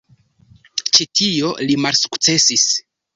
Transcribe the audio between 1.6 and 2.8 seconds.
li malsukcesis.